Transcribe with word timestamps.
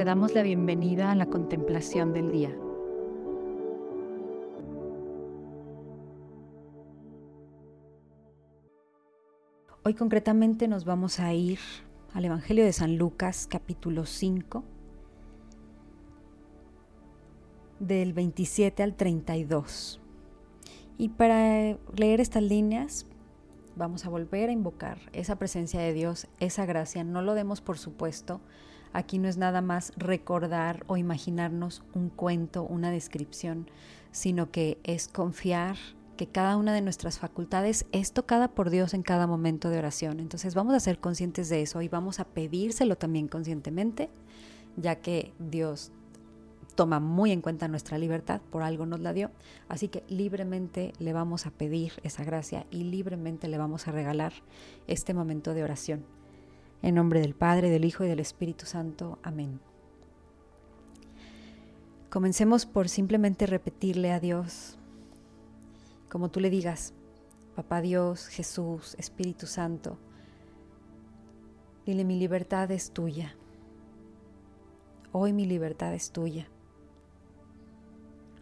te 0.00 0.06
damos 0.06 0.32
la 0.32 0.42
bienvenida 0.42 1.12
a 1.12 1.14
la 1.14 1.26
contemplación 1.26 2.14
del 2.14 2.32
día. 2.32 2.56
Hoy 9.84 9.92
concretamente 9.92 10.68
nos 10.68 10.86
vamos 10.86 11.20
a 11.20 11.34
ir 11.34 11.58
al 12.14 12.24
Evangelio 12.24 12.64
de 12.64 12.72
San 12.72 12.96
Lucas 12.96 13.46
capítulo 13.46 14.06
5 14.06 14.64
del 17.78 18.14
27 18.14 18.82
al 18.82 18.94
32. 18.94 20.00
Y 20.96 21.10
para 21.10 21.76
leer 21.94 22.22
estas 22.22 22.42
líneas 22.42 23.04
vamos 23.76 24.06
a 24.06 24.08
volver 24.08 24.48
a 24.48 24.52
invocar 24.52 24.98
esa 25.12 25.36
presencia 25.36 25.78
de 25.78 25.92
Dios, 25.92 26.26
esa 26.38 26.64
gracia. 26.64 27.04
No 27.04 27.20
lo 27.20 27.34
demos 27.34 27.60
por 27.60 27.76
supuesto. 27.76 28.40
Aquí 28.92 29.18
no 29.18 29.28
es 29.28 29.36
nada 29.36 29.60
más 29.60 29.92
recordar 29.96 30.84
o 30.86 30.96
imaginarnos 30.96 31.82
un 31.94 32.08
cuento, 32.08 32.62
una 32.62 32.90
descripción, 32.90 33.68
sino 34.10 34.50
que 34.50 34.78
es 34.82 35.08
confiar 35.08 35.76
que 36.16 36.26
cada 36.26 36.56
una 36.56 36.74
de 36.74 36.82
nuestras 36.82 37.18
facultades 37.18 37.86
es 37.92 38.12
tocada 38.12 38.48
por 38.48 38.68
Dios 38.68 38.92
en 38.92 39.02
cada 39.02 39.26
momento 39.26 39.70
de 39.70 39.78
oración. 39.78 40.20
Entonces 40.20 40.54
vamos 40.54 40.74
a 40.74 40.80
ser 40.80 40.98
conscientes 40.98 41.48
de 41.48 41.62
eso 41.62 41.80
y 41.80 41.88
vamos 41.88 42.20
a 42.20 42.26
pedírselo 42.26 42.98
también 42.98 43.26
conscientemente, 43.26 44.10
ya 44.76 44.96
que 44.96 45.32
Dios 45.38 45.92
toma 46.74 47.00
muy 47.00 47.30
en 47.30 47.40
cuenta 47.40 47.68
nuestra 47.68 47.96
libertad, 47.96 48.40
por 48.50 48.62
algo 48.62 48.86
nos 48.86 49.00
la 49.00 49.12
dio, 49.12 49.30
así 49.68 49.88
que 49.88 50.04
libremente 50.08 50.92
le 50.98 51.12
vamos 51.12 51.46
a 51.46 51.50
pedir 51.50 51.92
esa 52.02 52.24
gracia 52.24 52.66
y 52.70 52.84
libremente 52.84 53.48
le 53.48 53.58
vamos 53.58 53.88
a 53.88 53.92
regalar 53.92 54.32
este 54.86 55.14
momento 55.14 55.54
de 55.54 55.64
oración. 55.64 56.19
En 56.82 56.94
nombre 56.94 57.20
del 57.20 57.34
Padre, 57.34 57.68
del 57.68 57.84
Hijo 57.84 58.04
y 58.04 58.08
del 58.08 58.20
Espíritu 58.20 58.64
Santo. 58.64 59.18
Amén. 59.22 59.60
Comencemos 62.08 62.66
por 62.66 62.88
simplemente 62.88 63.46
repetirle 63.46 64.12
a 64.12 64.18
Dios, 64.18 64.78
como 66.08 66.30
tú 66.30 66.40
le 66.40 66.50
digas, 66.50 66.92
Papá 67.54 67.80
Dios, 67.80 68.26
Jesús, 68.28 68.94
Espíritu 68.98 69.46
Santo, 69.46 69.98
dile 71.84 72.04
mi 72.04 72.18
libertad 72.18 72.70
es 72.70 72.90
tuya. 72.90 73.36
Hoy 75.12 75.32
mi 75.32 75.44
libertad 75.44 75.92
es 75.92 76.10
tuya. 76.10 76.48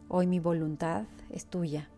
Hoy 0.09 0.27
mi 0.27 0.39
voluntad 0.39 1.05
es 1.31 1.47
tuya. 1.47 1.91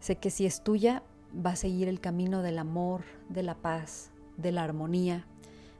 Sé 0.00 0.16
que 0.16 0.30
si 0.30 0.46
es 0.46 0.64
tuya, 0.64 1.02
va 1.34 1.50
a 1.50 1.56
seguir 1.56 1.88
el 1.88 2.00
camino 2.00 2.42
del 2.42 2.58
amor, 2.58 3.02
de 3.28 3.42
la 3.42 3.54
paz, 3.54 4.10
de 4.36 4.52
la 4.52 4.64
armonía, 4.64 5.26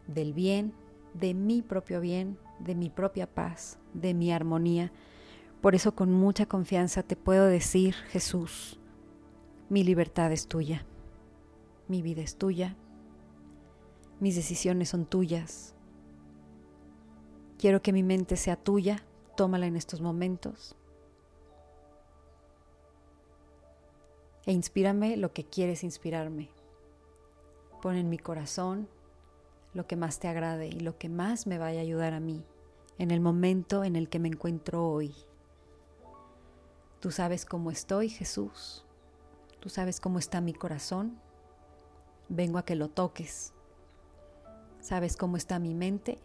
del 0.06 0.33
bien, 0.33 0.72
de 1.14 1.34
mi 1.34 1.62
propio 1.62 2.00
bien, 2.00 2.39
de 2.59 2.75
mi 2.75 2.91
propia 2.91 3.27
paz, 3.27 3.78
de 3.94 4.14
mi 4.14 4.33
armonía. 4.33 4.92
Por 5.61 5.75
eso 5.75 5.94
con 5.94 6.12
mucha 6.12 6.47
confianza 6.47 7.03
te 7.03 7.17
puedo 7.17 7.47
decir, 7.47 7.94
Jesús, 8.11 8.81
mi 9.69 9.84
libertad 9.84 10.33
es 10.33 10.48
tuya, 10.48 10.86
mi 11.89 12.03
vida 12.03 12.22
es 12.22 12.37
tuya, 12.37 12.77
mis 14.20 14.37
decisiones 14.37 14.89
son 14.89 15.06
tuyas, 15.06 15.75
Quiero 17.62 17.81
que 17.81 17.92
mi 17.92 18.03
mente 18.03 18.37
sea 18.37 18.56
tuya, 18.56 19.05
tómala 19.37 19.66
en 19.66 19.77
estos 19.77 20.00
momentos. 20.00 20.75
E 24.47 24.53
inspírame 24.53 25.17
lo 25.17 25.33
que 25.33 25.45
quieres 25.45 25.85
inspirarme. 25.85 26.51
Pon 27.81 27.97
en 27.97 28.09
mi 28.09 28.19
corazón 28.19 28.89
lo 29.75 29.87
que 29.87 29.97
más 29.97 30.19
te 30.19 30.29
agrade 30.29 30.69
y 30.69 30.81
lo 30.81 30.99
que 30.99 31.09
más 31.09 31.47
me 31.47 31.59
vaya 31.59 31.81
a 31.81 31.83
ayudar 31.83 32.12
a 32.12 32.21
mí 32.21 32.44
en 32.99 33.11
el 33.11 33.21
momento 33.21 33.84
en 33.84 33.97
el 33.97 34.09
que 34.09 34.19
me 34.19 34.28
encuentro 34.28 34.87
hoy. 34.87 35.15
Tú 37.00 37.11
sabes 37.11 37.44
cómo 37.44 37.71
estoy, 37.71 38.09
Jesús. 38.09 38.84
Tú 39.61 39.69
sabes 39.69 40.00
cómo 40.00 40.19
está 40.19 40.41
mi 40.41 40.53
corazón. 40.53 41.19
Vengo 42.28 42.59
a 42.59 42.65
que 42.65 42.77
lo 42.77 42.89
toques. 42.89 43.53
Sabes 44.81 45.16
cómo 45.16 45.37
está 45.37 45.59
mi 45.59 45.75
mente 45.75 46.19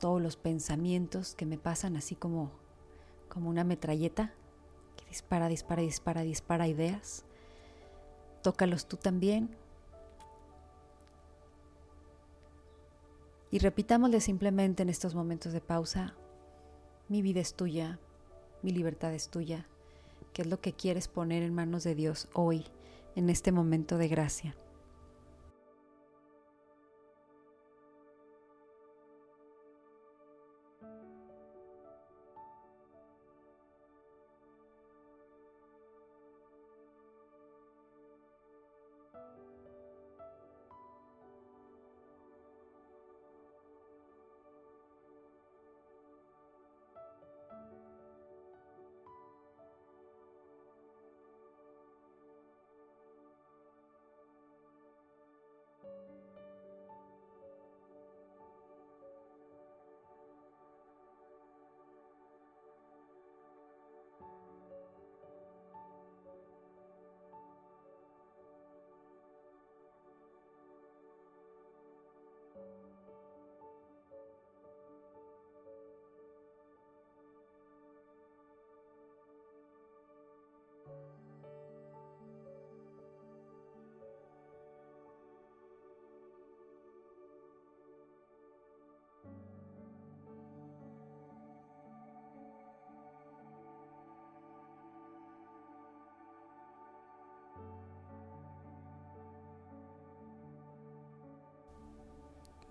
todos 0.00 0.20
los 0.20 0.36
pensamientos 0.36 1.34
que 1.34 1.46
me 1.46 1.58
pasan 1.58 1.96
así 1.96 2.14
como, 2.14 2.50
como 3.28 3.48
una 3.48 3.64
metralleta 3.64 4.34
que 4.96 5.06
dispara, 5.06 5.48
dispara, 5.48 5.82
dispara, 5.82 6.22
dispara 6.22 6.68
ideas. 6.68 7.24
Tócalos 8.46 8.86
tú 8.86 8.96
también. 8.96 9.50
Y 13.50 13.58
repitámosle 13.58 14.20
simplemente 14.20 14.84
en 14.84 14.88
estos 14.88 15.16
momentos 15.16 15.52
de 15.52 15.60
pausa, 15.60 16.14
mi 17.08 17.22
vida 17.22 17.40
es 17.40 17.54
tuya, 17.54 17.98
mi 18.62 18.70
libertad 18.70 19.12
es 19.14 19.30
tuya, 19.30 19.66
¿qué 20.32 20.42
es 20.42 20.48
lo 20.48 20.60
que 20.60 20.72
quieres 20.72 21.08
poner 21.08 21.42
en 21.42 21.54
manos 21.54 21.82
de 21.82 21.96
Dios 21.96 22.28
hoy, 22.34 22.66
en 23.16 23.30
este 23.30 23.50
momento 23.50 23.98
de 23.98 24.06
gracia? 24.06 24.54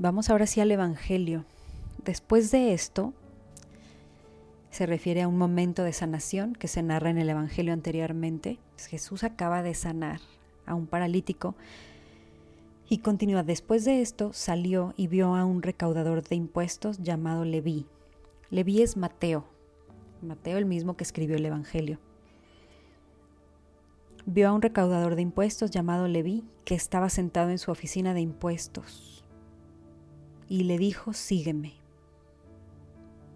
Vamos 0.05 0.29
ahora 0.29 0.45
sí 0.45 0.61
al 0.61 0.69
Evangelio. 0.69 1.45
Después 2.03 2.51
de 2.51 2.73
esto, 2.73 3.15
se 4.69 4.85
refiere 4.85 5.23
a 5.23 5.27
un 5.27 5.35
momento 5.35 5.81
de 5.83 5.93
sanación 5.93 6.53
que 6.53 6.67
se 6.67 6.83
narra 6.83 7.09
en 7.09 7.17
el 7.17 7.27
Evangelio 7.27 7.73
anteriormente. 7.73 8.59
Jesús 8.87 9.23
acaba 9.23 9.63
de 9.63 9.73
sanar 9.73 10.19
a 10.67 10.75
un 10.75 10.85
paralítico 10.85 11.55
y 12.87 12.99
continúa. 12.99 13.41
Después 13.41 13.83
de 13.83 14.01
esto 14.01 14.31
salió 14.31 14.93
y 14.95 15.07
vio 15.07 15.33
a 15.33 15.43
un 15.43 15.63
recaudador 15.63 16.21
de 16.21 16.35
impuestos 16.35 16.99
llamado 16.99 17.43
Leví. 17.43 17.87
Leví 18.51 18.83
es 18.83 18.97
Mateo, 18.97 19.45
Mateo 20.21 20.59
el 20.59 20.65
mismo 20.65 20.95
que 20.95 21.03
escribió 21.03 21.35
el 21.35 21.47
Evangelio. 21.47 21.97
Vio 24.27 24.49
a 24.49 24.53
un 24.53 24.61
recaudador 24.61 25.15
de 25.15 25.23
impuestos 25.23 25.71
llamado 25.71 26.07
Leví 26.07 26.43
que 26.63 26.75
estaba 26.75 27.09
sentado 27.09 27.49
en 27.49 27.57
su 27.57 27.71
oficina 27.71 28.13
de 28.13 28.21
impuestos 28.21 29.14
y 30.47 30.63
le 30.63 30.77
dijo, 30.77 31.13
sígueme. 31.13 31.73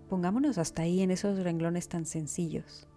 Pongámonos 0.10 0.58
hasta 0.58 0.84
ahí 0.84 1.02
en 1.02 1.12
esos 1.12 1.40
renglones 1.40 1.88
tan 1.88 2.06
sencillos. 2.06 2.88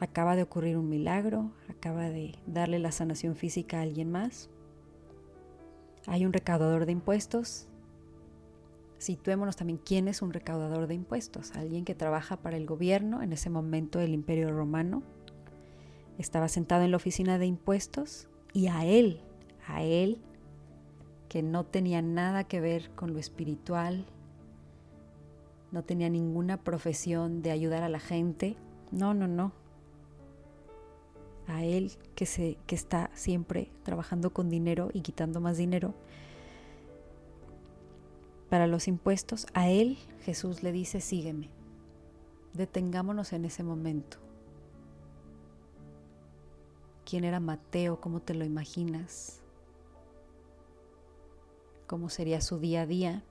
Acaba 0.00 0.34
de 0.34 0.42
ocurrir 0.42 0.76
un 0.76 0.88
milagro, 0.88 1.52
acaba 1.68 2.10
de 2.10 2.34
darle 2.46 2.78
la 2.78 2.92
sanación 2.92 3.36
física 3.36 3.78
a 3.78 3.82
alguien 3.82 4.10
más. 4.10 4.50
Hay 6.06 6.26
un 6.26 6.32
recaudador 6.32 6.86
de 6.86 6.92
impuestos. 6.92 7.68
Situémonos 8.98 9.56
también 9.56 9.80
quién 9.84 10.08
es 10.08 10.22
un 10.22 10.32
recaudador 10.32 10.86
de 10.88 10.94
impuestos. 10.94 11.52
Alguien 11.52 11.84
que 11.84 11.94
trabaja 11.94 12.36
para 12.36 12.56
el 12.56 12.66
gobierno, 12.66 13.22
en 13.22 13.32
ese 13.32 13.50
momento 13.50 13.98
del 14.00 14.14
Imperio 14.14 14.50
Romano. 14.50 15.02
Estaba 16.18 16.48
sentado 16.48 16.82
en 16.82 16.90
la 16.90 16.96
oficina 16.96 17.38
de 17.38 17.46
impuestos 17.46 18.28
y 18.52 18.66
a 18.66 18.84
él, 18.84 19.20
a 19.66 19.82
él 19.82 20.18
que 21.32 21.42
no 21.42 21.64
tenía 21.64 22.02
nada 22.02 22.44
que 22.44 22.60
ver 22.60 22.90
con 22.90 23.14
lo 23.14 23.18
espiritual, 23.18 24.04
no 25.70 25.82
tenía 25.82 26.10
ninguna 26.10 26.58
profesión 26.58 27.40
de 27.40 27.50
ayudar 27.50 27.82
a 27.82 27.88
la 27.88 28.00
gente. 28.00 28.54
No, 28.90 29.14
no, 29.14 29.26
no. 29.28 29.50
A 31.46 31.64
él 31.64 31.92
que, 32.14 32.26
se, 32.26 32.58
que 32.66 32.74
está 32.74 33.10
siempre 33.14 33.70
trabajando 33.82 34.34
con 34.34 34.50
dinero 34.50 34.90
y 34.92 35.00
quitando 35.00 35.40
más 35.40 35.56
dinero 35.56 35.94
para 38.50 38.66
los 38.66 38.86
impuestos, 38.86 39.46
a 39.54 39.70
él 39.70 39.96
Jesús 40.26 40.62
le 40.62 40.70
dice, 40.70 41.00
sígueme. 41.00 41.48
Detengámonos 42.52 43.32
en 43.32 43.46
ese 43.46 43.62
momento. 43.62 44.18
¿Quién 47.06 47.24
era 47.24 47.40
Mateo? 47.40 48.02
¿Cómo 48.02 48.20
te 48.20 48.34
lo 48.34 48.44
imaginas? 48.44 49.41
¿Cómo 51.92 52.08
sería 52.08 52.40
su 52.40 52.58
día 52.58 52.80
a 52.80 52.86
día? 52.86 53.22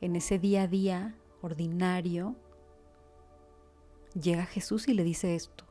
En 0.00 0.14
ese 0.14 0.38
día 0.38 0.62
a 0.62 0.66
día 0.68 1.16
ordinario, 1.40 2.36
llega 4.14 4.46
Jesús 4.46 4.86
y 4.86 4.94
le 4.94 5.02
dice 5.02 5.34
esto. 5.34 5.64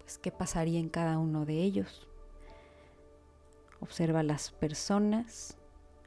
Pues, 0.00 0.18
¿qué 0.18 0.30
pasaría 0.30 0.80
en 0.80 0.90
cada 0.90 1.16
uno 1.16 1.46
de 1.46 1.62
ellos? 1.62 2.06
Observa 3.80 4.20
a 4.20 4.22
las 4.22 4.50
personas, 4.50 5.56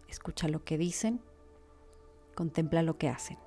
escucha 0.07 0.47
lo 0.47 0.63
que 0.63 0.77
dicen, 0.77 1.19
contempla 2.35 2.83
lo 2.83 2.99
que 2.99 3.09
hacen. 3.09 3.39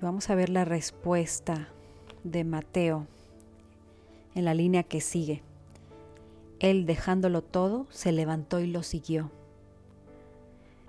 Vamos 0.00 0.30
a 0.30 0.34
ver 0.34 0.48
la 0.48 0.64
respuesta 0.64 1.68
de 2.24 2.44
Mateo 2.44 3.06
en 4.34 4.44
la 4.44 4.54
línea 4.54 4.82
que 4.82 5.00
sigue. 5.00 5.42
Él, 6.58 6.86
dejándolo 6.86 7.42
todo, 7.42 7.86
se 7.90 8.12
levantó 8.12 8.60
y 8.60 8.66
lo 8.66 8.82
siguió. 8.82 9.30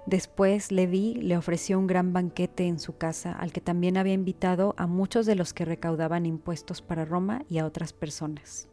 Después 0.06 0.72
Leví 0.72 1.14
le 1.16 1.38
ofreció 1.38 1.78
un 1.78 1.88
gran 1.88 2.12
banquete 2.12 2.68
en 2.68 2.80
su 2.80 2.98
casa, 2.98 3.34
al 3.34 3.52
que 3.52 3.62
también 3.62 3.98
había 3.98 4.14
invitado 4.14 4.74
a 4.78 4.88
muchos 4.88 5.26
de 5.26 5.36
los 5.36 5.54
que 5.54 5.66
recaudaban 5.66 6.26
impuestos 6.26 6.82
para 6.82 7.06
Roma 7.06 7.44
y 7.50 7.60
a 7.60 7.66
otras 7.66 7.94
personas. 7.94 8.68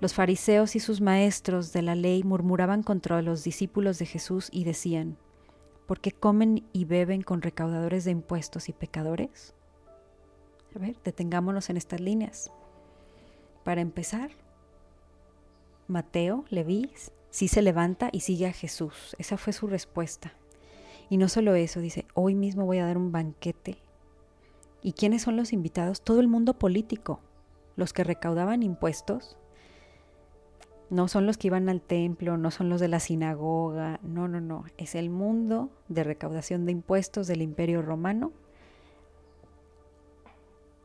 Los 0.00 0.14
fariseos 0.14 0.74
y 0.74 0.80
sus 0.80 1.00
maestros 1.00 1.72
de 1.72 1.82
la 1.82 1.94
ley 1.94 2.24
murmuraban 2.24 2.82
contra 2.82 3.22
los 3.22 3.44
discípulos 3.44 3.98
de 3.98 4.06
Jesús 4.06 4.48
y 4.50 4.64
decían, 4.64 5.16
¿Por 5.86 6.00
qué 6.00 6.12
comen 6.12 6.64
y 6.72 6.86
beben 6.86 7.22
con 7.22 7.42
recaudadores 7.42 8.04
de 8.04 8.10
impuestos 8.10 8.68
y 8.68 8.72
pecadores? 8.72 9.54
A 10.74 10.78
ver, 10.78 10.96
detengámonos 11.04 11.68
en 11.68 11.76
estas 11.76 12.00
líneas. 12.00 12.50
Para 13.64 13.82
empezar, 13.82 14.30
Mateo, 15.86 16.44
Leví, 16.48 16.90
sí 17.30 17.48
se 17.48 17.60
levanta 17.62 18.08
y 18.12 18.20
sigue 18.20 18.46
a 18.46 18.52
Jesús. 18.52 19.14
Esa 19.18 19.36
fue 19.36 19.52
su 19.52 19.66
respuesta. 19.66 20.32
Y 21.10 21.18
no 21.18 21.28
solo 21.28 21.54
eso, 21.54 21.80
dice, 21.80 22.06
hoy 22.14 22.34
mismo 22.34 22.64
voy 22.64 22.78
a 22.78 22.86
dar 22.86 22.96
un 22.96 23.12
banquete. 23.12 23.76
¿Y 24.82 24.92
quiénes 24.92 25.22
son 25.22 25.36
los 25.36 25.52
invitados? 25.52 26.02
Todo 26.02 26.20
el 26.20 26.28
mundo 26.28 26.58
político, 26.58 27.20
los 27.76 27.92
que 27.92 28.04
recaudaban 28.04 28.62
impuestos 28.62 29.36
no 30.94 31.08
son 31.08 31.26
los 31.26 31.36
que 31.36 31.48
iban 31.48 31.68
al 31.68 31.80
templo, 31.80 32.36
no 32.36 32.52
son 32.52 32.68
los 32.68 32.80
de 32.80 32.86
la 32.86 33.00
sinagoga, 33.00 33.98
no, 34.04 34.28
no, 34.28 34.40
no. 34.40 34.64
Es 34.78 34.94
el 34.94 35.10
mundo 35.10 35.70
de 35.88 36.04
recaudación 36.04 36.66
de 36.66 36.72
impuestos 36.72 37.26
del 37.26 37.42
imperio 37.42 37.82
romano. 37.82 38.30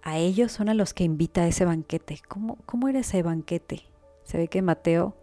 A 0.01 0.18
ellos 0.18 0.51
son 0.51 0.68
a 0.68 0.74
los 0.74 0.96
que 0.96 1.04
invita 1.04 1.42
a 1.42 1.48
ese 1.48 1.63
banquete. 1.63 2.20
¿Cómo, 2.28 2.58
cómo 2.66 2.88
era 2.88 3.00
ese 3.00 3.22
banquete? 3.22 3.84
Se 4.24 4.39
ve 4.39 4.48
que 4.48 4.63
Mateo 4.63 5.16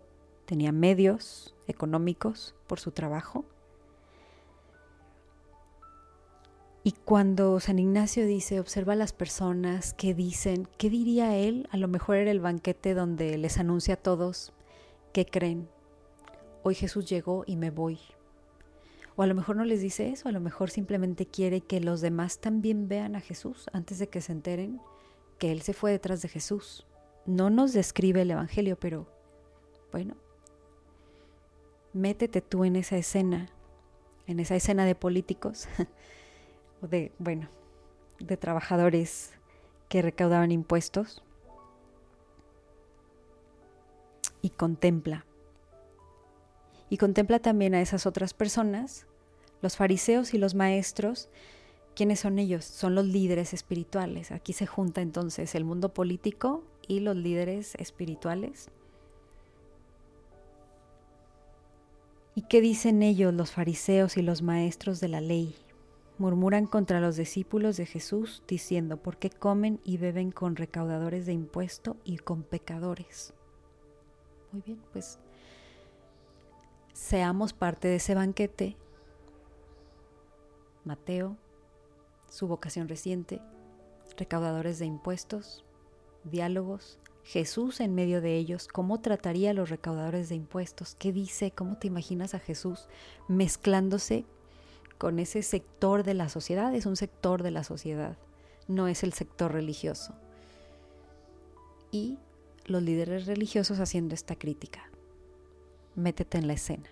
tenía 0.45 0.71
medios 0.71 1.57
económicos 1.67 2.55
por 2.69 2.79
su 2.79 2.93
trabajo. 2.93 3.45
Y 6.85 6.93
cuando 6.93 7.59
San 7.59 7.81
Ignacio 7.81 8.25
dice, 8.25 8.61
observa 8.61 8.93
a 8.93 8.97
las 8.97 9.13
personas, 9.13 9.95
¿qué 9.95 10.15
dicen? 10.15 10.69
¿Qué 10.79 10.91
diría 10.91 11.37
él? 11.37 11.69
A 11.73 11.77
lo 11.77 11.89
mejor 11.89 12.15
era 12.15 12.31
el 12.31 12.39
banquete 12.39 12.95
donde 12.95 13.37
les 13.39 13.59
anuncia 13.59 13.95
a 13.95 13.97
todos, 13.97 14.53
¿Qué 15.17 15.25
creen? 15.25 15.67
Hoy 16.63 16.75
Jesús 16.75 17.09
llegó 17.09 17.45
y 17.47 17.57
me 17.57 17.71
voy. 17.71 17.99
O 19.15 19.23
a 19.23 19.27
lo 19.27 19.35
mejor 19.35 19.57
no 19.57 19.65
les 19.65 19.81
dice 19.81 20.11
eso, 20.11 20.29
a 20.29 20.33
lo 20.33 20.41
mejor 20.41 20.69
simplemente 20.69 21.25
quiere 21.25 21.63
que 21.63 21.81
los 21.81 22.03
demás 22.03 22.39
también 22.39 22.87
vean 22.87 23.17
a 23.17 23.23
Jesús 23.23 23.65
antes 23.73 23.99
de 23.99 24.11
que 24.11 24.21
se 24.21 24.33
enteren 24.33 24.79
que 25.39 25.53
Él 25.53 25.63
se 25.63 25.73
fue 25.73 25.91
detrás 25.91 26.21
de 26.21 26.29
Jesús. 26.29 26.87
No 27.25 27.49
nos 27.49 27.73
describe 27.73 28.21
el 28.21 28.31
Evangelio, 28.31 28.79
pero 28.79 29.07
bueno, 29.91 30.17
métete 31.95 32.43
tú 32.43 32.67
en 32.67 32.77
esa 32.77 32.99
escena, 32.99 33.49
en 34.27 34.39
esa 34.39 34.55
escena 34.55 34.85
de 34.85 34.97
políticos, 34.97 35.67
o 36.83 36.89
de, 36.89 37.11
bueno, 37.19 37.49
de 38.19 38.37
trabajadores 38.37 39.33
que 39.89 40.03
recaudaban 40.03 40.53
impuestos 40.53 41.23
y 44.43 44.51
contempla. 44.51 45.27
Y 46.89 46.99
contempla 46.99 47.41
también 47.41 47.75
a 47.75 47.81
esas 47.81 48.07
otras 48.07 48.33
personas, 48.35 49.07
los 49.63 49.77
fariseos 49.77 50.35
y 50.35 50.39
los 50.39 50.55
maestros. 50.55 51.29
¿Quiénes 51.95 52.21
son 52.21 52.39
ellos? 52.39 52.65
Son 52.65 52.95
los 52.95 53.07
líderes 53.07 53.55
espirituales. 53.55 54.31
Aquí 54.31 54.53
se 54.53 54.67
junta 54.67 55.01
entonces 55.01 55.55
el 55.55 55.65
mundo 55.65 55.93
político 55.93 56.63
y 56.87 57.01
los 57.01 57.17
líderes 57.17 57.75
espirituales. 57.77 58.71
¿Y 62.35 62.43
qué 62.43 62.61
dicen 62.61 63.03
ellos 63.03 63.33
los 63.33 63.51
fariseos 63.51 64.19
y 64.19 64.23
los 64.23 64.43
maestros 64.43 65.01
de 65.01 65.09
la 65.09 65.23
ley? 65.23 65.57
Murmuran 66.19 66.67
contra 66.67 67.01
los 67.01 67.17
discípulos 67.17 67.79
de 67.79 67.87
Jesús, 67.87 68.43
diciendo, 68.47 68.99
¿por 68.99 69.17
qué 69.17 69.31
comen 69.31 69.81
y 69.85 69.97
beben 69.97 70.33
con 70.33 70.55
recaudadores 70.55 71.25
de 71.25 71.33
impuesto 71.33 71.97
y 72.05 72.19
con 72.19 72.43
pecadores? 72.43 73.33
Muy 74.57 74.63
bien, 74.63 74.83
pues 74.91 75.19
seamos 76.95 77.53
parte 77.53 77.89
de 77.89 77.97
ese 77.97 78.15
banquete. 78.15 78.75
Mateo, 80.83 81.37
su 82.31 82.49
vocación 82.49 82.89
reciente, 82.89 83.43
recaudadores 84.17 84.79
de 84.79 84.87
impuestos, 84.87 85.63
diálogos, 86.25 86.99
Jesús 87.23 87.81
en 87.81 87.95
medio 87.95 88.23
de 88.23 88.39
ellos, 88.39 88.67
cómo 88.67 88.99
trataría 89.03 89.51
a 89.51 89.53
los 89.53 89.69
recaudadores 89.69 90.31
de 90.31 90.37
impuestos, 90.37 90.95
qué 90.95 91.13
dice, 91.13 91.51
cómo 91.51 91.77
te 91.77 91.89
imaginas 91.89 92.33
a 92.33 92.39
Jesús 92.39 92.89
mezclándose 93.29 94.25
con 94.97 95.19
ese 95.19 95.43
sector 95.43 96.03
de 96.03 96.15
la 96.15 96.31
sociedad, 96.31 96.75
es 96.75 96.87
un 96.87 96.97
sector 96.97 97.43
de 97.43 97.51
la 97.51 97.63
sociedad, 97.63 98.17
no 98.69 98.89
es 98.89 99.03
el 99.03 99.13
sector 99.13 99.53
religioso. 99.53 100.15
Y 101.91 102.17
los 102.69 102.83
líderes 102.83 103.27
religiosos 103.27 103.81
haciendo 103.81 104.15
esta 104.15 104.37
crítica. 104.37 104.91
Métete 105.95 106.39
en 106.39 106.47
la 106.47 106.55
escena. 106.55 106.89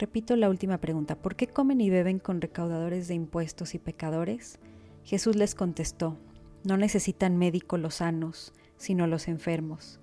Repito 0.00 0.34
la 0.34 0.48
última 0.48 0.78
pregunta, 0.78 1.14
¿por 1.14 1.36
qué 1.36 1.46
comen 1.46 1.82
y 1.82 1.90
beben 1.90 2.20
con 2.20 2.40
recaudadores 2.40 3.06
de 3.06 3.12
impuestos 3.12 3.74
y 3.74 3.78
pecadores? 3.78 4.58
Jesús 5.04 5.36
les 5.36 5.54
contestó, 5.54 6.16
no 6.64 6.78
necesitan 6.78 7.36
médico 7.36 7.76
los 7.76 7.96
sanos, 7.96 8.54
sino 8.78 9.06
los 9.06 9.28
enfermos. 9.28 10.00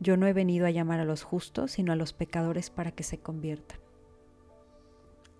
Yo 0.00 0.16
no 0.16 0.26
he 0.26 0.32
venido 0.32 0.66
a 0.66 0.72
llamar 0.72 0.98
a 0.98 1.04
los 1.04 1.22
justos, 1.22 1.70
sino 1.70 1.92
a 1.92 1.96
los 1.96 2.12
pecadores 2.12 2.70
para 2.70 2.90
que 2.90 3.04
se 3.04 3.18
conviertan. 3.18 3.78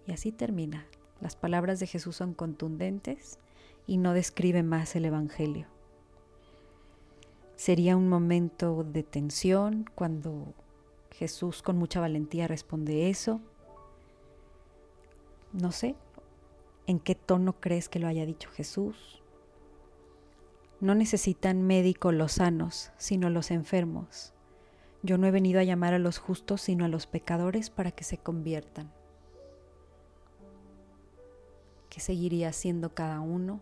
Y 0.06 0.12
así 0.12 0.30
termina. 0.30 0.86
Las 1.20 1.34
palabras 1.34 1.80
de 1.80 1.88
Jesús 1.88 2.14
son 2.14 2.32
contundentes 2.32 3.40
y 3.88 3.96
no 3.96 4.12
describe 4.12 4.62
más 4.62 4.94
el 4.94 5.06
Evangelio. 5.06 5.66
Sería 7.56 7.96
un 7.96 8.08
momento 8.08 8.84
de 8.84 9.02
tensión 9.02 9.84
cuando 9.96 10.54
Jesús 11.10 11.60
con 11.60 11.76
mucha 11.76 11.98
valentía 11.98 12.46
responde 12.46 13.10
eso 13.10 13.40
no 15.52 15.72
sé 15.72 15.96
en 16.86 17.00
qué 17.00 17.14
tono 17.14 17.60
crees 17.60 17.88
que 17.88 17.98
lo 17.98 18.06
haya 18.06 18.26
dicho 18.26 18.48
Jesús. 18.50 19.22
No 20.80 20.94
necesitan 20.94 21.62
médico 21.62 22.12
los 22.12 22.32
sanos, 22.32 22.92
sino 22.96 23.30
los 23.30 23.50
enfermos. 23.50 24.32
Yo 25.02 25.18
no 25.18 25.26
he 25.26 25.30
venido 25.30 25.60
a 25.60 25.64
llamar 25.64 25.94
a 25.94 25.98
los 25.98 26.18
justos, 26.18 26.60
sino 26.62 26.84
a 26.84 26.88
los 26.88 27.06
pecadores 27.06 27.70
para 27.70 27.90
que 27.90 28.04
se 28.04 28.18
conviertan. 28.18 28.92
¿Qué 31.90 32.00
seguiría 32.00 32.52
siendo 32.52 32.94
cada 32.94 33.20
uno? 33.20 33.60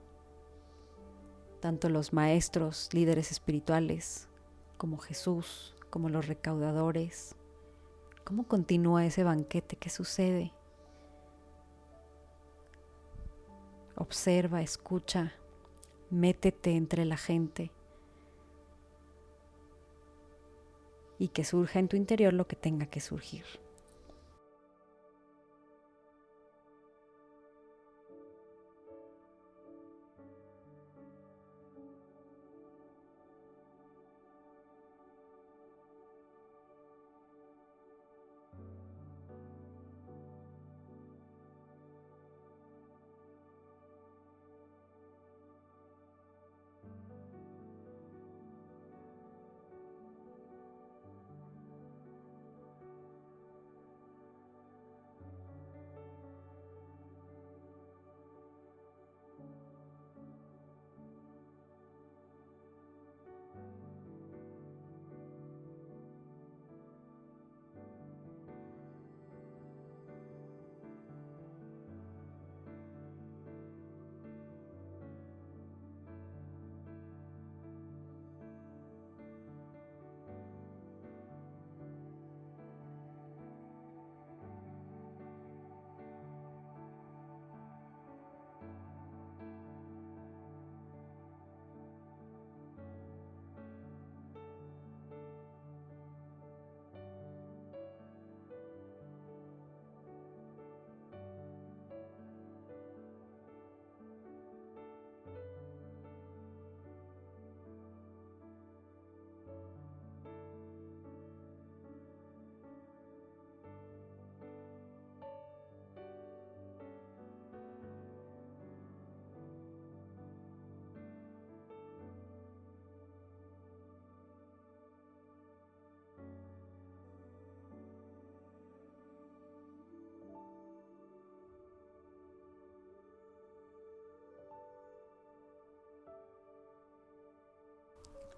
Tanto 1.61 1.89
los 1.89 2.13
maestros, 2.13 2.91
líderes 2.93 3.31
espirituales, 3.31 4.29
como 4.77 4.99
Jesús, 4.99 5.75
como 5.89 6.09
los 6.09 6.27
recaudadores. 6.27 7.37
¿Cómo 8.25 8.47
continúa 8.49 9.07
ese 9.07 9.23
banquete? 9.23 9.77
¿Qué 9.77 9.89
sucede? 9.89 10.53
Observa, 13.97 14.61
escucha, 14.61 15.35
métete 16.11 16.73
entre 16.77 17.05
la 17.05 17.17
gente 17.17 17.71
y 21.19 21.29
que 21.29 21.45
surja 21.45 21.79
en 21.79 21.89
tu 21.89 21.97
interior 21.97 22.33
lo 22.33 22.47
que 22.47 22.57
tenga 22.57 22.87
que 22.87 23.01
surgir. 23.01 23.45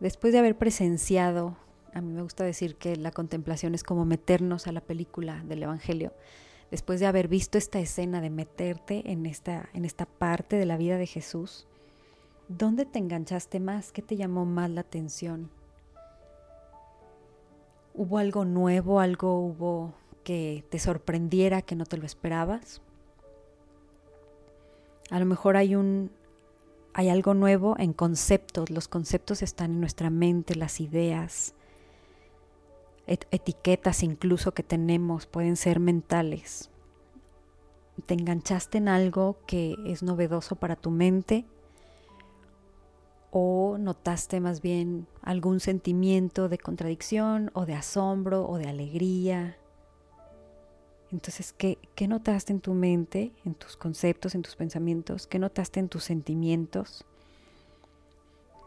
Después 0.00 0.32
de 0.32 0.38
haber 0.38 0.56
presenciado, 0.56 1.56
a 1.92 2.00
mí 2.00 2.12
me 2.12 2.22
gusta 2.22 2.44
decir 2.44 2.76
que 2.76 2.96
la 2.96 3.10
contemplación 3.10 3.74
es 3.74 3.82
como 3.82 4.04
meternos 4.04 4.66
a 4.66 4.72
la 4.72 4.80
película 4.80 5.42
del 5.44 5.62
Evangelio, 5.62 6.12
después 6.70 7.00
de 7.00 7.06
haber 7.06 7.28
visto 7.28 7.58
esta 7.58 7.78
escena 7.78 8.20
de 8.20 8.30
meterte 8.30 9.10
en 9.10 9.26
esta, 9.26 9.68
en 9.72 9.84
esta 9.84 10.06
parte 10.06 10.56
de 10.56 10.66
la 10.66 10.76
vida 10.76 10.98
de 10.98 11.06
Jesús, 11.06 11.66
¿dónde 12.48 12.84
te 12.84 12.98
enganchaste 12.98 13.60
más? 13.60 13.92
¿Qué 13.92 14.02
te 14.02 14.16
llamó 14.16 14.44
más 14.44 14.70
la 14.70 14.82
atención? 14.82 15.50
¿Hubo 17.94 18.18
algo 18.18 18.44
nuevo, 18.44 19.00
algo 19.00 19.38
hubo 19.38 19.94
que 20.22 20.64
te 20.70 20.78
sorprendiera, 20.78 21.62
que 21.62 21.76
no 21.76 21.86
te 21.86 21.96
lo 21.96 22.04
esperabas? 22.04 22.82
A 25.10 25.18
lo 25.18 25.24
mejor 25.24 25.56
hay 25.56 25.76
un 25.76 26.10
hay 26.98 27.10
algo 27.10 27.34
nuevo 27.34 27.76
en 27.78 27.92
conceptos, 27.92 28.70
los 28.70 28.88
conceptos 28.88 29.42
están 29.42 29.72
en 29.72 29.80
nuestra 29.80 30.08
mente, 30.08 30.54
las 30.54 30.80
ideas, 30.80 31.54
etiquetas 33.06 34.02
incluso 34.02 34.54
que 34.54 34.62
tenemos 34.62 35.26
pueden 35.26 35.56
ser 35.56 35.78
mentales. 35.78 36.70
Te 38.06 38.14
enganchaste 38.14 38.78
en 38.78 38.88
algo 38.88 39.36
que 39.46 39.76
es 39.84 40.02
novedoso 40.02 40.56
para 40.56 40.74
tu 40.74 40.90
mente 40.90 41.44
o 43.30 43.76
notaste 43.78 44.40
más 44.40 44.62
bien 44.62 45.06
algún 45.20 45.60
sentimiento 45.60 46.48
de 46.48 46.56
contradicción 46.56 47.50
o 47.52 47.66
de 47.66 47.74
asombro 47.74 48.48
o 48.48 48.56
de 48.56 48.68
alegría. 48.68 49.58
Entonces, 51.12 51.52
¿qué, 51.52 51.78
¿qué, 51.94 52.08
notaste 52.08 52.52
en 52.52 52.60
tu 52.60 52.74
mente, 52.74 53.32
en 53.44 53.54
tus 53.54 53.76
conceptos, 53.76 54.34
en 54.34 54.42
tus 54.42 54.56
pensamientos? 54.56 55.26
¿Qué 55.26 55.38
notaste 55.38 55.78
en 55.78 55.88
tus 55.88 56.04
sentimientos? 56.04 57.04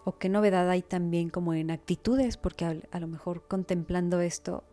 ¿O 0.05 0.17
qué 0.17 0.29
novedad 0.29 0.69
hay 0.69 0.81
también 0.81 1.29
como 1.29 1.53
en 1.53 1.69
actitudes? 1.69 2.37
Porque 2.37 2.65
a, 2.65 2.75
a 2.91 2.99
lo 2.99 3.07
mejor 3.07 3.45
contemplando 3.47 4.21
esto, 4.21 4.63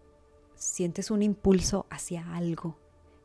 sientes 0.54 1.10
un 1.10 1.22
impulso 1.22 1.86
hacia 1.90 2.34
algo. 2.34 2.76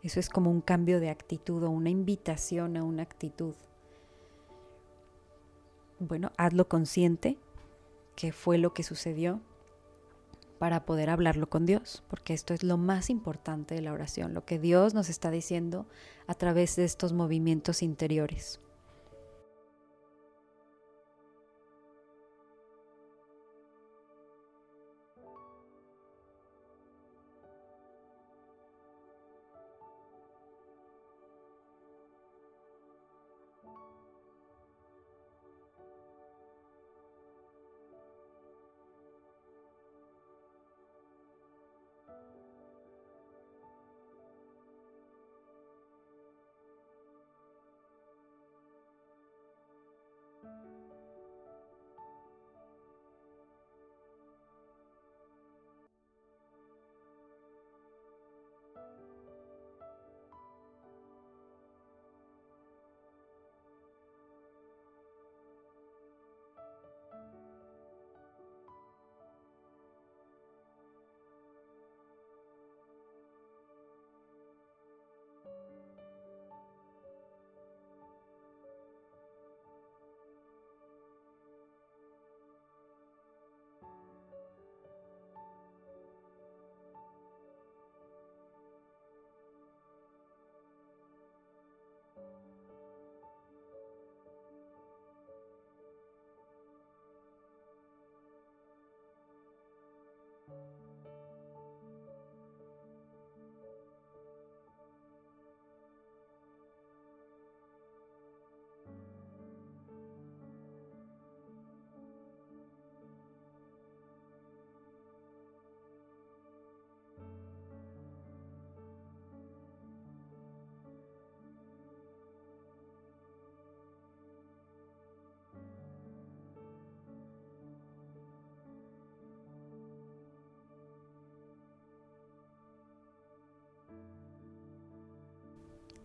Eso 0.01 0.19
es 0.19 0.29
como 0.29 0.49
un 0.49 0.61
cambio 0.61 0.99
de 0.99 1.11
actitud 1.11 1.63
o 1.63 1.69
una 1.69 1.91
invitación 1.91 2.77
a 2.77 2.83
una 2.83 3.03
actitud. 3.03 3.53
Bueno, 5.99 6.31
hazlo 6.37 6.67
consciente, 6.67 7.37
que 8.15 8.31
fue 8.31 8.57
lo 8.57 8.73
que 8.73 8.81
sucedió 8.81 9.39
para 10.61 10.85
poder 10.85 11.09
hablarlo 11.09 11.49
con 11.49 11.65
Dios, 11.65 12.03
porque 12.07 12.35
esto 12.35 12.53
es 12.53 12.61
lo 12.63 12.77
más 12.77 13.09
importante 13.09 13.73
de 13.73 13.81
la 13.81 13.93
oración, 13.93 14.35
lo 14.35 14.45
que 14.45 14.59
Dios 14.59 14.93
nos 14.93 15.09
está 15.09 15.31
diciendo 15.31 15.87
a 16.27 16.35
través 16.35 16.75
de 16.75 16.83
estos 16.83 17.13
movimientos 17.13 17.81
interiores. 17.81 18.59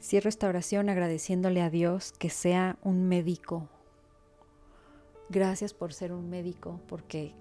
Cierro 0.01 0.29
esta 0.29 0.49
oración 0.49 0.89
agradeciéndole 0.89 1.63
a 1.63 1.71
Dios 1.71 2.13
que 2.13 2.31
sea 2.31 2.79
un 2.83 3.09
médico. 3.09 3.69
Gracias 5.29 5.75
por 5.75 5.93
ser 5.93 6.13
un 6.13 6.31
médico, 6.31 6.81
porque 6.87 7.35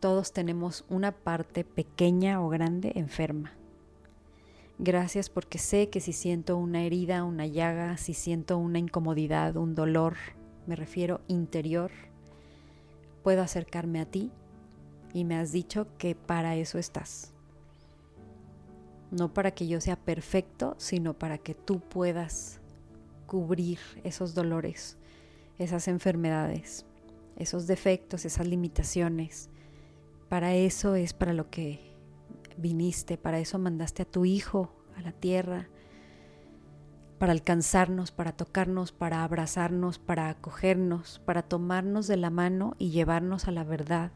todos 0.00 0.32
tenemos 0.32 0.84
una 0.88 1.12
parte 1.12 1.64
pequeña 1.64 2.40
o 2.40 2.48
grande 2.48 2.92
enferma. 2.94 3.54
Gracias 4.78 5.28
porque 5.28 5.58
sé 5.58 5.88
que 5.88 6.00
si 6.00 6.12
siento 6.12 6.56
una 6.56 6.84
herida, 6.84 7.24
una 7.24 7.46
llaga, 7.46 7.96
si 7.96 8.14
siento 8.14 8.58
una 8.58 8.78
incomodidad, 8.78 9.56
un 9.56 9.74
dolor, 9.74 10.14
me 10.68 10.76
refiero 10.76 11.20
interior, 11.26 11.90
puedo 13.24 13.42
acercarme 13.42 14.00
a 14.00 14.06
ti 14.06 14.30
y 15.12 15.24
me 15.24 15.34
has 15.34 15.50
dicho 15.50 15.88
que 15.98 16.14
para 16.14 16.54
eso 16.54 16.78
estás 16.78 17.32
no 19.10 19.32
para 19.32 19.52
que 19.52 19.66
yo 19.66 19.80
sea 19.80 19.96
perfecto, 19.96 20.74
sino 20.78 21.14
para 21.14 21.38
que 21.38 21.54
tú 21.54 21.80
puedas 21.80 22.60
cubrir 23.26 23.78
esos 24.04 24.34
dolores, 24.34 24.96
esas 25.58 25.88
enfermedades, 25.88 26.84
esos 27.36 27.66
defectos, 27.66 28.24
esas 28.24 28.46
limitaciones. 28.46 29.50
Para 30.28 30.54
eso 30.54 30.94
es 30.94 31.12
para 31.12 31.32
lo 31.32 31.50
que 31.50 31.80
viniste, 32.56 33.16
para 33.16 33.38
eso 33.38 33.58
mandaste 33.58 34.02
a 34.02 34.10
tu 34.10 34.24
Hijo 34.24 34.72
a 34.96 35.00
la 35.00 35.12
tierra, 35.12 35.68
para 37.18 37.32
alcanzarnos, 37.32 38.12
para 38.12 38.32
tocarnos, 38.32 38.92
para 38.92 39.24
abrazarnos, 39.24 39.98
para 39.98 40.28
acogernos, 40.28 41.20
para 41.24 41.42
tomarnos 41.42 42.06
de 42.06 42.16
la 42.16 42.30
mano 42.30 42.74
y 42.78 42.90
llevarnos 42.90 43.48
a 43.48 43.52
la 43.52 43.64
verdad, 43.64 44.12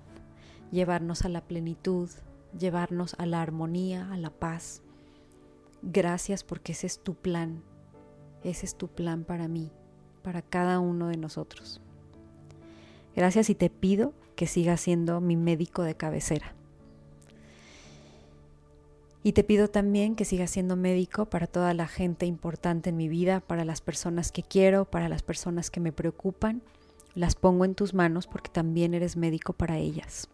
llevarnos 0.70 1.24
a 1.24 1.28
la 1.28 1.40
plenitud, 1.42 2.08
llevarnos 2.58 3.14
a 3.18 3.26
la 3.26 3.42
armonía, 3.42 4.10
a 4.12 4.16
la 4.16 4.30
paz. 4.30 4.82
Gracias 5.82 6.44
porque 6.44 6.72
ese 6.72 6.86
es 6.86 6.98
tu 6.98 7.14
plan, 7.14 7.62
ese 8.44 8.66
es 8.66 8.76
tu 8.76 8.88
plan 8.88 9.24
para 9.24 9.48
mí, 9.48 9.70
para 10.22 10.42
cada 10.42 10.80
uno 10.80 11.08
de 11.08 11.16
nosotros. 11.16 11.80
Gracias 13.14 13.50
y 13.50 13.54
te 13.54 13.68
pido 13.68 14.14
que 14.36 14.46
sigas 14.46 14.80
siendo 14.80 15.20
mi 15.20 15.36
médico 15.36 15.82
de 15.82 15.94
cabecera. 15.94 16.54
Y 19.24 19.32
te 19.32 19.44
pido 19.44 19.68
también 19.68 20.16
que 20.16 20.24
sigas 20.24 20.50
siendo 20.50 20.74
médico 20.74 21.26
para 21.26 21.46
toda 21.46 21.74
la 21.74 21.86
gente 21.86 22.26
importante 22.26 22.90
en 22.90 22.96
mi 22.96 23.08
vida, 23.08 23.40
para 23.40 23.64
las 23.64 23.80
personas 23.80 24.32
que 24.32 24.42
quiero, 24.42 24.84
para 24.84 25.08
las 25.08 25.22
personas 25.22 25.70
que 25.70 25.78
me 25.78 25.92
preocupan. 25.92 26.62
Las 27.14 27.36
pongo 27.36 27.64
en 27.64 27.74
tus 27.74 27.94
manos 27.94 28.26
porque 28.26 28.50
también 28.50 28.94
eres 28.94 29.16
médico 29.16 29.52
para 29.52 29.78
ellas. 29.78 30.28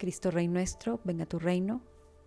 Cristo 0.00 0.30
Rey 0.30 0.48
nuestro, 0.48 0.98
venga 1.04 1.26
tu 1.26 1.38
reino, 1.38 1.82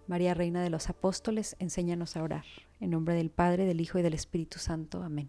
María 0.05 0.35
Reina 0.35 0.61
de 0.61 0.69
los 0.69 0.89
Apóstoles, 0.89 1.55
enséñanos 1.57 2.15
a 2.15 2.21
orar. 2.21 2.45
En 2.79 2.91
nombre 2.91 3.15
del 3.15 3.31
Padre, 3.31 3.65
del 3.65 3.81
Hijo 3.81 3.97
y 3.97 4.03
del 4.03 4.13
Espíritu 4.13 4.59
Santo. 4.59 5.01
Amén. 5.01 5.27